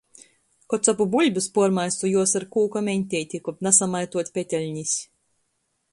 [0.73, 4.97] Kod capu buļbis, puormaisu juos ar kūka meņteiti, kab nasamaituot peteļnis.